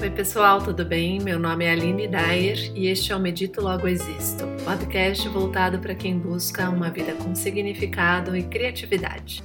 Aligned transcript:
Oi, 0.00 0.10
pessoal, 0.10 0.62
tudo 0.62 0.84
bem? 0.84 1.18
Meu 1.18 1.40
nome 1.40 1.64
é 1.64 1.72
Aline 1.72 2.06
Dyer 2.06 2.72
e 2.72 2.86
este 2.86 3.10
é 3.10 3.16
o 3.16 3.18
Medito 3.18 3.60
Logo 3.60 3.88
Existo, 3.88 4.44
podcast 4.64 5.28
voltado 5.28 5.80
para 5.80 5.92
quem 5.92 6.16
busca 6.16 6.70
uma 6.70 6.88
vida 6.88 7.16
com 7.16 7.34
significado 7.34 8.36
e 8.36 8.44
criatividade. 8.44 9.42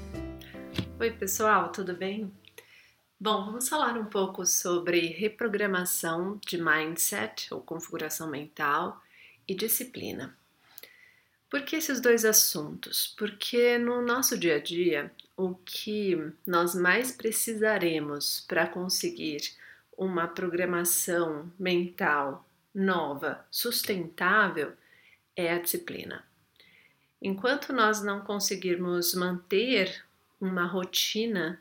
Oi, 0.99 1.09
pessoal, 1.09 1.71
tudo 1.71 1.95
bem? 1.95 2.31
Bom, 3.19 3.45
vamos 3.45 3.67
falar 3.67 3.97
um 3.97 4.05
pouco 4.05 4.45
sobre 4.45 5.07
reprogramação 5.07 6.39
de 6.45 6.61
mindset 6.61 7.51
ou 7.51 7.59
configuração 7.59 8.29
mental 8.29 9.01
e 9.47 9.55
disciplina. 9.55 10.37
Por 11.49 11.63
que 11.63 11.77
esses 11.77 11.99
dois 11.99 12.23
assuntos? 12.23 13.15
Porque 13.17 13.79
no 13.79 14.03
nosso 14.03 14.37
dia 14.37 14.57
a 14.57 14.59
dia, 14.59 15.11
o 15.35 15.55
que 15.55 16.31
nós 16.45 16.75
mais 16.75 17.11
precisaremos 17.11 18.45
para 18.47 18.67
conseguir 18.67 19.41
uma 19.97 20.27
programação 20.27 21.51
mental 21.57 22.45
nova, 22.73 23.45
sustentável, 23.51 24.73
é 25.35 25.51
a 25.51 25.59
disciplina. 25.59 26.23
Enquanto 27.21 27.71
nós 27.71 28.03
não 28.03 28.21
conseguirmos 28.21 29.13
manter 29.13 30.03
uma 30.41 30.65
rotina 30.65 31.59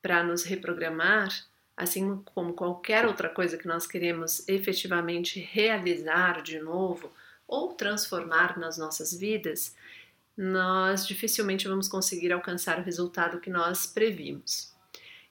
para 0.00 0.22
nos 0.22 0.42
reprogramar, 0.42 1.28
assim 1.76 2.22
como 2.34 2.54
qualquer 2.54 3.06
outra 3.06 3.28
coisa 3.28 3.58
que 3.58 3.66
nós 3.66 3.86
queremos 3.86 4.48
efetivamente 4.48 5.38
realizar 5.38 6.42
de 6.42 6.58
novo 6.58 7.12
ou 7.46 7.74
transformar 7.74 8.58
nas 8.58 8.78
nossas 8.78 9.12
vidas, 9.12 9.76
nós 10.36 11.06
dificilmente 11.06 11.68
vamos 11.68 11.88
conseguir 11.88 12.32
alcançar 12.32 12.78
o 12.78 12.82
resultado 12.82 13.40
que 13.40 13.50
nós 13.50 13.86
previmos. 13.86 14.72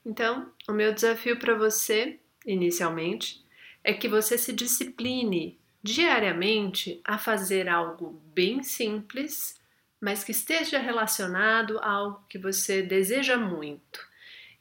Então, 0.05 0.51
o 0.67 0.73
meu 0.73 0.93
desafio 0.93 1.37
para 1.39 1.55
você 1.55 2.19
inicialmente, 2.45 3.43
é 3.83 3.93
que 3.93 4.07
você 4.07 4.37
se 4.37 4.53
discipline 4.53 5.59
diariamente 5.83 7.01
a 7.03 7.17
fazer 7.17 7.67
algo 7.67 8.21
bem 8.33 8.61
simples, 8.61 9.59
mas 9.99 10.23
que 10.23 10.31
esteja 10.31 10.79
relacionado 10.79 11.79
a 11.79 11.89
algo 11.89 12.23
que 12.29 12.37
você 12.37 12.81
deseja 12.81 13.37
muito. 13.37 13.99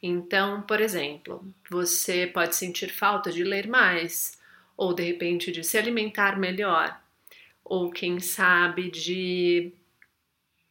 Então, 0.01 0.63
por 0.63 0.81
exemplo, 0.81 1.53
você 1.69 2.25
pode 2.25 2.55
sentir 2.55 2.89
falta 2.89 3.31
de 3.31 3.43
ler 3.43 3.67
mais, 3.67 4.39
ou 4.75 4.93
de 4.93 5.03
repente 5.03 5.51
de 5.51 5.63
se 5.63 5.77
alimentar 5.77 6.39
melhor, 6.39 6.99
ou 7.63 7.91
quem 7.91 8.19
sabe 8.19 8.89
de 8.89 9.71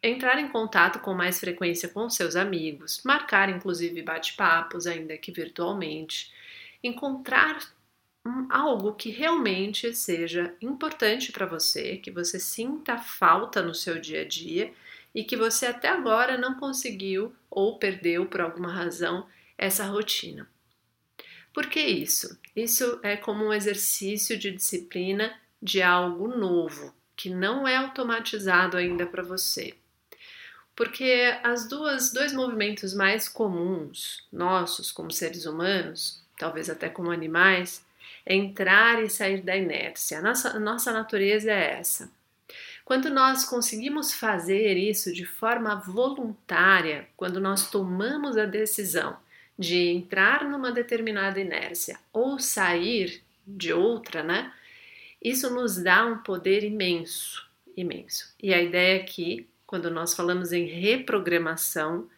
entrar 0.03 0.41
em 0.41 0.49
contato 0.49 0.99
com 0.99 1.15
mais 1.15 1.39
frequência 1.39 1.89
com 1.89 2.09
seus 2.11 2.35
amigos, 2.35 3.03
marcar 3.05 3.49
inclusive 3.49 4.03
bate-papos, 4.03 4.87
ainda 4.87 5.17
que 5.17 5.31
virtualmente 5.31 6.33
encontrar 6.83 7.59
algo 8.49 8.95
que 8.95 9.11
realmente 9.11 9.95
seja 9.95 10.55
importante 10.61 11.33
para 11.33 11.47
você, 11.47 11.97
que 11.97 12.11
você 12.11 12.39
sinta 12.39 12.99
falta 12.99 13.63
no 13.63 13.75
seu 13.75 13.99
dia 13.99 14.23
a 14.23 14.29
dia 14.29 14.73
e 15.15 15.25
que 15.25 15.37
você 15.37 15.67
até 15.67 15.89
agora 15.89 16.37
não 16.37 16.55
conseguiu 16.55 17.35
ou 17.51 17.79
perdeu 17.79 18.27
por 18.27 18.41
alguma 18.41 18.73
razão 18.73 19.27
essa 19.57 19.85
rotina. 19.85 20.49
Por 21.53 21.67
que 21.67 21.81
isso? 21.81 22.39
Isso 22.55 23.01
é 23.03 23.17
como 23.17 23.47
um 23.47 23.53
exercício 23.53 24.39
de 24.39 24.51
disciplina 24.51 25.35
de 25.61 25.83
algo 25.83 26.29
novo, 26.29 26.95
que 27.17 27.29
não 27.29 27.67
é 27.67 27.77
automatizado 27.77 28.77
ainda 28.77 29.05
para 29.05 29.23
você. 29.23 29.75
Porque 30.77 31.39
as 31.43 31.69
duas 31.69 32.13
dois 32.13 32.33
movimentos 32.33 32.95
mais 32.95 33.29
comuns 33.29 34.27
nossos 34.33 34.91
como 34.91 35.11
seres 35.11 35.45
humanos 35.45 36.23
talvez 36.41 36.71
até 36.71 36.89
como 36.89 37.11
animais, 37.11 37.85
é 38.25 38.35
entrar 38.35 39.03
e 39.05 39.11
sair 39.11 39.43
da 39.43 39.55
inércia. 39.55 40.19
A 40.19 40.23
nossa, 40.23 40.57
a 40.57 40.59
nossa 40.59 40.91
natureza 40.91 41.53
é 41.53 41.79
essa. 41.79 42.11
Quando 42.83 43.11
nós 43.11 43.45
conseguimos 43.45 44.15
fazer 44.15 44.77
isso 44.77 45.13
de 45.13 45.25
forma 45.25 45.77
voluntária, 45.77 47.07
quando 47.17 47.39
nós 47.39 47.71
tomamos 47.71 48.39
a 48.39 48.47
decisão 48.47 49.17
de 49.59 49.89
entrar 49.89 50.49
numa 50.49 50.73
determinada 50.73 51.39
inércia 51.39 52.01
ou 52.13 52.39
sair 52.39 53.23
de 53.47 53.73
outra, 53.73 54.23
né? 54.23 54.53
Isso 55.23 55.53
nos 55.55 55.77
dá 55.77 56.07
um 56.07 56.19
poder 56.19 56.65
imenso, 56.65 57.47
imenso. 57.77 58.35
E 58.43 58.55
a 58.55 58.63
ideia 58.63 59.03
aqui, 59.03 59.47
quando 59.67 59.91
nós 59.91 60.15
falamos 60.15 60.51
em 60.51 60.65
reprogramação 60.65 62.09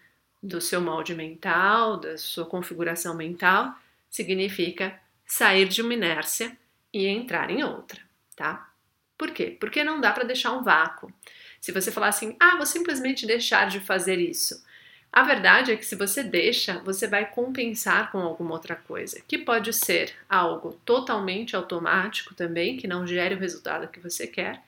do 0.41 0.61
seu 0.61 0.81
molde 0.81 1.15
mental, 1.15 1.97
da 1.99 2.17
sua 2.17 2.47
configuração 2.47 3.15
mental, 3.15 3.77
significa 4.13 5.01
sair 5.27 5.67
de 5.67 5.81
uma 5.81 5.95
inércia 5.95 6.57
e 6.93 7.07
entrar 7.07 7.51
em 7.51 7.65
outra, 7.65 7.99
tá? 8.37 8.71
Por 9.17 9.31
quê? 9.31 9.57
Porque 9.59 9.83
não 9.83 10.01
dá 10.01 10.13
para 10.13 10.25
deixar 10.25 10.53
um 10.53 10.63
vácuo. 10.63 11.11
Se 11.59 11.73
você 11.73 11.91
falar 11.91 12.09
assim, 12.09 12.37
ah, 12.39 12.57
vou 12.57 12.67
simplesmente 12.67 13.27
deixar 13.27 13.69
de 13.69 13.81
fazer 13.81 14.19
isso. 14.19 14.63
A 15.11 15.23
verdade 15.23 15.73
é 15.73 15.77
que 15.77 15.87
se 15.87 15.97
você 15.97 16.23
deixa, 16.23 16.79
você 16.81 17.07
vai 17.07 17.31
compensar 17.31 18.13
com 18.13 18.19
alguma 18.19 18.53
outra 18.53 18.77
coisa, 18.77 19.23
que 19.27 19.39
pode 19.39 19.73
ser 19.73 20.15
algo 20.29 20.73
totalmente 20.85 21.57
automático 21.57 22.35
também, 22.35 22.77
que 22.77 22.87
não 22.87 23.07
gere 23.07 23.35
o 23.35 23.39
resultado 23.39 23.89
que 23.89 24.01
você 24.01 24.27
quer, 24.27 24.63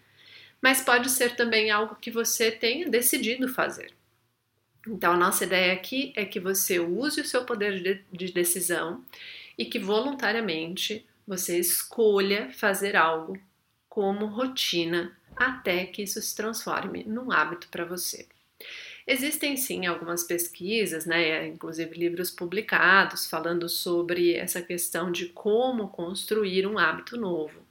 mas 0.61 0.81
pode 0.81 1.11
ser 1.11 1.37
também 1.37 1.71
algo 1.71 1.97
que 1.97 2.11
você 2.11 2.51
tenha 2.51 2.89
decidido 2.89 3.49
fazer. 3.49 3.93
Então, 4.87 5.13
a 5.13 5.17
nossa 5.17 5.45
ideia 5.45 5.73
aqui 5.73 6.13
é 6.15 6.25
que 6.25 6.39
você 6.39 6.79
use 6.79 7.21
o 7.21 7.25
seu 7.25 7.45
poder 7.45 7.83
de, 7.83 8.05
de 8.13 8.33
decisão 8.33 9.05
e 9.57 9.65
que 9.65 9.79
voluntariamente 9.79 11.07
você 11.27 11.59
escolha 11.59 12.51
fazer 12.53 12.97
algo 12.97 13.39
como 13.89 14.27
rotina 14.27 15.17
até 15.35 15.87
que 15.87 16.03
isso 16.03 16.21
se 16.21 16.35
transforme 16.35 17.05
num 17.05 17.33
hábito 17.33 17.69
para 17.69 17.85
você. 17.85 18.27
Existem 19.07 19.57
sim 19.57 19.85
algumas 19.87 20.25
pesquisas, 20.25 21.05
né, 21.05 21.47
inclusive 21.47 21.95
livros 21.95 22.31
publicados 22.31 23.27
falando 23.27 23.69
sobre 23.69 24.35
essa 24.35 24.63
questão 24.63 25.13
de 25.13 25.27
como 25.27 25.89
construir 25.89 26.67
um 26.67 26.79
hábito 26.79 27.17
novo. 27.17 27.63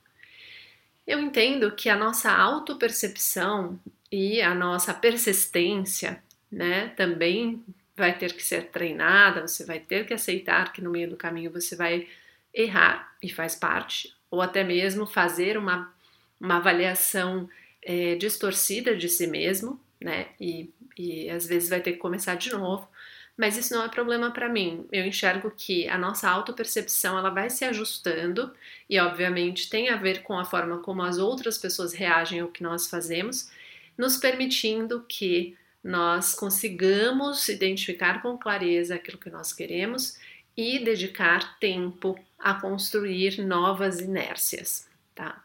Eu 1.05 1.19
entendo 1.19 1.71
que 1.71 1.89
a 1.89 1.97
nossa 1.97 2.31
autopercepção 2.31 3.79
e 4.11 4.41
a 4.41 4.53
nossa 4.53 4.93
persistência 4.93 6.21
né? 6.53 6.89
Também 6.89 7.63
vai 7.95 8.17
ter 8.17 8.33
que 8.33 8.43
ser 8.43 8.69
treinada, 8.69 9.47
você 9.47 9.65
vai 9.65 9.79
ter 9.79 10.05
que 10.05 10.13
aceitar 10.13 10.71
que 10.71 10.81
no 10.81 10.91
meio 10.91 11.09
do 11.09 11.17
caminho 11.17 11.51
você 11.51 11.75
vai 11.75 12.07
errar 12.53 13.11
e 13.21 13.29
faz 13.29 13.55
parte, 13.55 14.15
ou 14.29 14.41
até 14.41 14.63
mesmo 14.63 15.05
fazer 15.05 15.57
uma, 15.57 15.91
uma 16.39 16.57
avaliação 16.57 17.49
é, 17.81 18.15
distorcida 18.15 18.95
de 18.95 19.09
si 19.09 19.27
mesmo, 19.27 19.79
né? 19.99 20.27
E, 20.39 20.71
e 20.97 21.29
às 21.29 21.47
vezes 21.47 21.69
vai 21.69 21.81
ter 21.81 21.93
que 21.93 21.97
começar 21.97 22.35
de 22.35 22.51
novo. 22.51 22.87
Mas 23.35 23.57
isso 23.57 23.73
não 23.73 23.83
é 23.83 23.89
problema 23.89 24.29
para 24.29 24.47
mim. 24.47 24.85
Eu 24.91 25.03
enxergo 25.03 25.51
que 25.57 25.87
a 25.87 25.97
nossa 25.97 26.29
autopercepção 26.29 27.17
ela 27.17 27.31
vai 27.31 27.49
se 27.49 27.65
ajustando 27.65 28.53
e, 28.87 28.99
obviamente, 28.99 29.71
tem 29.71 29.89
a 29.89 29.95
ver 29.95 30.21
com 30.21 30.37
a 30.37 30.45
forma 30.45 30.77
como 30.77 31.01
as 31.01 31.17
outras 31.17 31.57
pessoas 31.57 31.93
reagem 31.93 32.41
ao 32.41 32.49
que 32.49 32.61
nós 32.61 32.87
fazemos, 32.87 33.49
nos 33.97 34.17
permitindo 34.17 35.03
que 35.07 35.57
nós 35.83 36.33
consigamos 36.33 37.49
identificar 37.49 38.21
com 38.21 38.37
clareza 38.37 38.95
aquilo 38.95 39.17
que 39.17 39.29
nós 39.29 39.51
queremos 39.51 40.17
e 40.55 40.79
dedicar 40.79 41.59
tempo 41.59 42.17
a 42.39 42.53
construir 42.53 43.41
novas 43.41 43.99
inércias, 43.99 44.87
tá? 45.13 45.43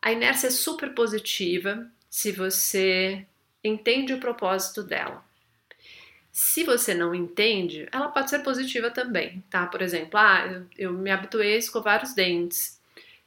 A 0.00 0.12
inércia 0.12 0.46
é 0.46 0.50
super 0.50 0.94
positiva 0.94 1.90
se 2.08 2.30
você 2.30 3.26
entende 3.64 4.12
o 4.14 4.20
propósito 4.20 4.82
dela. 4.82 5.24
Se 6.30 6.62
você 6.62 6.94
não 6.94 7.12
entende, 7.14 7.88
ela 7.90 8.08
pode 8.08 8.30
ser 8.30 8.40
positiva 8.40 8.90
também, 8.90 9.42
tá? 9.50 9.66
Por 9.66 9.82
exemplo, 9.82 10.18
ah, 10.20 10.46
eu, 10.46 10.66
eu 10.78 10.92
me 10.92 11.10
habituei 11.10 11.54
a 11.54 11.58
escovar 11.58 12.04
os 12.04 12.14
dentes. 12.14 12.78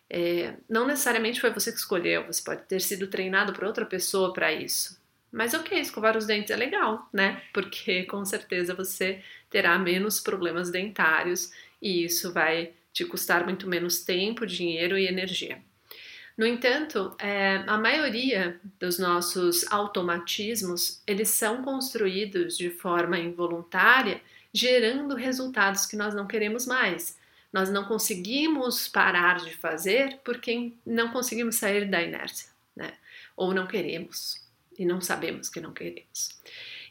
É, 0.10 0.54
não 0.70 0.88
necessariamente 0.88 1.42
foi 1.42 1.50
você 1.52 1.72
que 1.72 1.78
escolheu, 1.78 2.26
você 2.26 2.42
pode 2.42 2.62
ter 2.64 2.80
sido 2.80 3.08
treinado 3.08 3.52
por 3.52 3.66
outra 3.66 3.86
pessoa 3.86 4.32
para 4.32 4.54
isso. 4.54 5.01
Mas 5.32 5.54
ok, 5.54 5.80
escovar 5.80 6.18
os 6.18 6.26
dentes 6.26 6.52
é 6.52 6.56
legal, 6.58 7.08
né? 7.14 7.42
Porque 7.54 8.04
com 8.04 8.26
certeza 8.26 8.74
você 8.76 9.24
terá 9.50 9.80
menos 9.80 10.20
problemas 10.20 10.70
dentários 10.70 11.52
e 11.82 12.04
isso 12.04 12.34
vai 12.34 12.74
te 12.92 13.06
custar 13.06 13.46
muito 13.46 13.68
menos 13.68 14.04
tempo, 14.04 14.46
dinheiro 14.46 14.98
e 14.98 15.08
energia. 15.08 15.62
No 16.38 16.46
entanto, 16.46 17.16
é, 17.18 17.64
a 17.68 17.78
maioria 17.78 18.60
dos 18.80 19.00
nossos 19.00 19.66
automatismos 19.72 21.02
eles 21.08 21.30
são 21.30 21.64
construídos 21.64 22.58
de 22.58 22.70
forma 22.70 23.18
involuntária, 23.18 24.22
gerando 24.54 25.16
resultados 25.16 25.86
que 25.86 25.96
nós 25.96 26.14
não 26.14 26.28
queremos 26.28 26.66
mais. 26.66 27.18
Nós 27.54 27.70
não 27.70 27.86
conseguimos 27.86 28.88
parar 28.88 29.38
de 29.38 29.56
fazer 29.56 30.20
porque 30.26 30.74
não 30.86 31.12
conseguimos 31.12 31.56
sair 31.56 31.90
da 31.90 32.02
inércia, 32.02 32.50
né? 32.76 32.94
Ou 33.36 33.54
não 33.54 33.68
queremos 33.68 34.42
e 34.78 34.86
não 34.86 35.02
sabemos 35.02 35.50
que 35.50 35.62
não 35.62 35.74
queremos. 35.74 36.40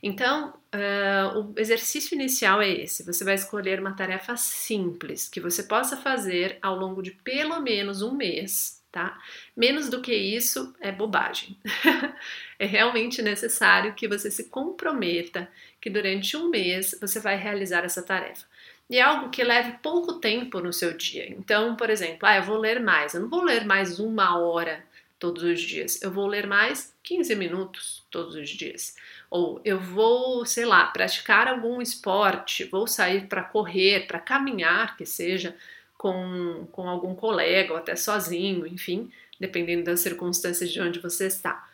Então, 0.02 0.54
uh, 0.74 1.38
o 1.38 1.54
exercício 1.60 2.14
inicial 2.14 2.62
é 2.62 2.70
esse: 2.70 3.04
você 3.04 3.24
vai 3.24 3.34
escolher 3.34 3.80
uma 3.80 3.94
tarefa 3.94 4.36
simples 4.36 5.28
que 5.28 5.40
você 5.40 5.62
possa 5.62 5.96
fazer 5.96 6.58
ao 6.62 6.76
longo 6.76 7.02
de 7.02 7.10
pelo 7.10 7.60
menos 7.60 8.00
um 8.00 8.14
mês, 8.14 8.82
tá? 8.90 9.18
Menos 9.54 9.90
do 9.90 10.00
que 10.00 10.14
isso 10.14 10.74
é 10.80 10.90
bobagem. 10.90 11.56
é 12.58 12.64
realmente 12.64 13.20
necessário 13.20 13.94
que 13.94 14.08
você 14.08 14.30
se 14.30 14.44
comprometa 14.44 15.48
que 15.80 15.90
durante 15.90 16.36
um 16.36 16.48
mês 16.48 16.96
você 17.00 17.20
vai 17.20 17.36
realizar 17.36 17.84
essa 17.84 18.02
tarefa. 18.02 18.48
E 18.88 18.98
é 18.98 19.02
algo 19.02 19.30
que 19.30 19.44
leve 19.44 19.78
pouco 19.82 20.14
tempo 20.14 20.58
no 20.60 20.72
seu 20.72 20.96
dia. 20.96 21.30
Então, 21.30 21.76
por 21.76 21.90
exemplo, 21.90 22.26
ah, 22.26 22.36
eu 22.36 22.42
vou 22.42 22.56
ler 22.56 22.80
mais. 22.80 23.14
Eu 23.14 23.20
não 23.20 23.28
vou 23.28 23.44
ler 23.44 23.64
mais 23.64 24.00
uma 24.00 24.36
hora 24.38 24.84
todos 25.20 25.42
os 25.44 25.60
dias. 25.60 26.02
Eu 26.02 26.10
vou 26.10 26.26
ler 26.26 26.46
mais 26.46 26.92
15 27.04 27.36
minutos 27.36 28.02
todos 28.10 28.34
os 28.34 28.48
dias. 28.48 28.96
Ou 29.30 29.60
eu 29.64 29.78
vou, 29.78 30.44
sei 30.44 30.64
lá, 30.64 30.86
praticar 30.86 31.46
algum 31.46 31.80
esporte, 31.80 32.64
vou 32.64 32.86
sair 32.88 33.28
para 33.28 33.44
correr, 33.44 34.06
para 34.08 34.18
caminhar, 34.18 34.96
que 34.96 35.06
seja 35.06 35.54
com, 35.96 36.66
com 36.72 36.88
algum 36.88 37.14
colega 37.14 37.72
ou 37.72 37.78
até 37.78 37.94
sozinho, 37.94 38.66
enfim, 38.66 39.12
dependendo 39.38 39.84
das 39.84 40.00
circunstâncias 40.00 40.72
de 40.72 40.80
onde 40.80 40.98
você 40.98 41.26
está. 41.26 41.68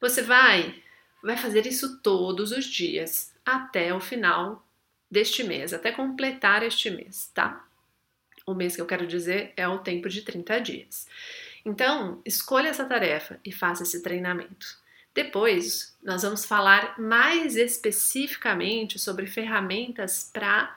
Você 0.00 0.20
vai, 0.20 0.74
vai 1.22 1.36
fazer 1.36 1.64
isso 1.66 1.98
todos 2.02 2.50
os 2.50 2.64
dias 2.66 3.32
até 3.46 3.94
o 3.94 4.00
final 4.00 4.66
deste 5.08 5.44
mês, 5.44 5.72
até 5.72 5.92
completar 5.92 6.64
este 6.64 6.90
mês, 6.90 7.30
tá? 7.32 7.64
O 8.44 8.54
mês 8.54 8.74
que 8.74 8.82
eu 8.82 8.86
quero 8.86 9.06
dizer 9.06 9.52
é 9.56 9.68
o 9.68 9.78
tempo 9.78 10.08
de 10.08 10.22
30 10.22 10.58
dias. 10.60 11.06
Então, 11.64 12.20
escolha 12.24 12.68
essa 12.68 12.84
tarefa 12.84 13.38
e 13.44 13.52
faça 13.52 13.82
esse 13.82 14.02
treinamento. 14.02 14.80
Depois, 15.14 15.96
nós 16.02 16.22
vamos 16.22 16.44
falar 16.44 16.98
mais 16.98 17.56
especificamente 17.56 18.98
sobre 18.98 19.26
ferramentas 19.26 20.30
para 20.32 20.76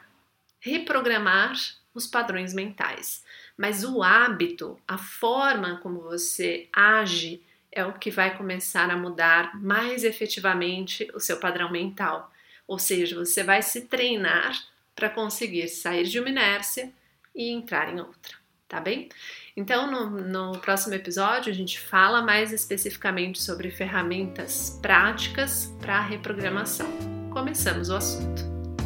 reprogramar 0.60 1.54
os 1.94 2.06
padrões 2.06 2.54
mentais. 2.54 3.24
Mas 3.58 3.84
o 3.84 4.04
hábito, 4.04 4.78
a 4.88 4.98
forma 4.98 5.78
como 5.78 6.02
você 6.02 6.68
age, 6.74 7.42
é 7.72 7.86
o 7.86 7.94
que 7.94 8.12
vai 8.12 8.38
começar 8.38 8.90
a 8.90 8.98
mudar 8.98 9.56
mais 9.62 10.04
efetivamente 10.04 11.10
o 11.14 11.20
seu 11.20 11.38
padrão 11.40 11.72
mental. 11.72 12.32
Ou 12.68 12.80
seja, 12.80 13.16
você 13.16 13.44
vai 13.44 13.62
se 13.62 13.82
treinar 13.82 14.54
para 14.96 15.10
conseguir 15.10 15.68
sair 15.68 16.06
de 16.06 16.20
uma 16.20 16.30
inércia 16.30 16.92
e 17.36 17.50
entrar 17.50 17.94
em 17.94 18.00
outra, 18.00 18.38
tá 18.68 18.80
bem? 18.80 19.10
Então, 19.56 19.90
no, 19.90 20.10
no 20.10 20.60
próximo 20.60 20.94
episódio, 20.94 21.52
a 21.52 21.56
gente 21.56 21.80
fala 21.80 22.22
mais 22.22 22.52
especificamente 22.52 23.42
sobre 23.42 23.72
ferramentas 23.72 24.80
práticas 24.82 25.74
para 25.80 26.02
reprogramação. 26.02 26.88
Começamos 27.32 27.90
o 27.90 27.96
assunto. 27.96 28.44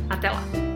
Até 0.10 0.30
lá! 0.30 0.69